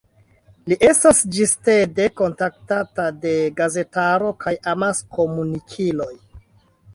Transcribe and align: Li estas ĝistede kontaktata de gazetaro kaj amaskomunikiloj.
Li 0.71 0.75
estas 0.85 1.19
ĝistede 1.35 2.07
kontaktata 2.21 3.05
de 3.27 3.35
gazetaro 3.61 4.33
kaj 4.47 4.55
amaskomunikiloj. 4.73 6.11